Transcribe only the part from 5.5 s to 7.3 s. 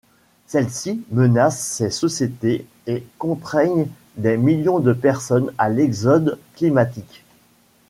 à l'exode climatique..